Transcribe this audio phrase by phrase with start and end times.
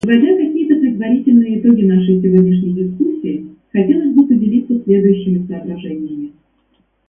[0.03, 6.31] Подводя какие-то предварительные итоги нашей сегодняшней дискуссии, хотелось бы поделиться следующими соображениями.